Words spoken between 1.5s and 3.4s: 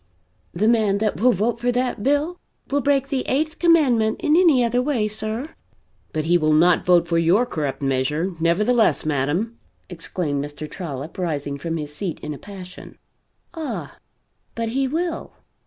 for that bill will break the